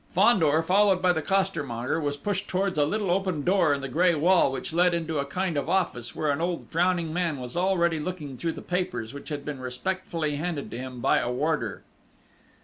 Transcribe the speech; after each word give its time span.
Fandor, 0.15 0.63
followed 0.63 0.99
by 0.99 1.13
the 1.13 1.21
costermonger, 1.21 2.01
was 2.01 2.17
pushed 2.17 2.47
towards 2.47 2.75
a 2.79 2.85
little 2.87 3.11
open 3.11 3.43
door 3.43 3.71
in 3.71 3.81
the 3.81 3.87
grey 3.87 4.15
wall 4.15 4.51
which 4.51 4.73
led 4.73 4.95
into 4.95 5.19
a 5.19 5.25
kind 5.27 5.57
of 5.57 5.69
office, 5.69 6.15
where 6.15 6.31
an 6.31 6.41
old 6.41 6.67
frowning 6.71 7.13
man 7.13 7.37
was 7.37 7.55
already 7.55 7.99
looking 7.99 8.35
through 8.35 8.53
the 8.53 8.63
papers, 8.63 9.13
which 9.13 9.29
had 9.29 9.45
been 9.45 9.59
respectfully 9.59 10.37
handed 10.37 10.71
to 10.71 10.77
him 10.79 11.01
by 11.01 11.19
a 11.19 11.31
warder. 11.31 11.83